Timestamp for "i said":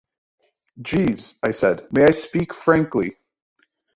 1.43-1.85